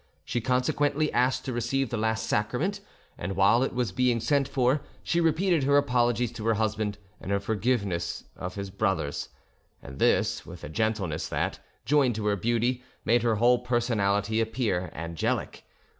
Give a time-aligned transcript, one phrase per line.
[0.25, 2.79] She consequently asked to receive the last sacrament,
[3.19, 7.29] and while it was being sent for, she repeated her apologies to her husband and
[7.29, 9.29] her forgiveness of his brothers,
[9.79, 14.89] and this with a gentleness that, joined to her beauty, made her whole personality appear
[14.95, 15.65] angelic.